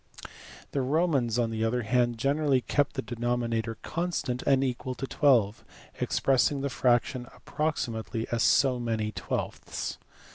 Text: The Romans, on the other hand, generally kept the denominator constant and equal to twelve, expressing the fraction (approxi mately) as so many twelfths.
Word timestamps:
The 0.71 0.81
Romans, 0.81 1.37
on 1.37 1.51
the 1.51 1.63
other 1.63 1.83
hand, 1.83 2.17
generally 2.17 2.61
kept 2.61 2.93
the 2.95 3.03
denominator 3.03 3.77
constant 3.83 4.41
and 4.47 4.63
equal 4.63 4.95
to 4.95 5.05
twelve, 5.05 5.63
expressing 5.99 6.61
the 6.61 6.71
fraction 6.71 7.25
(approxi 7.27 7.89
mately) 7.89 8.25
as 8.31 8.41
so 8.41 8.79
many 8.79 9.11
twelfths. 9.11 9.99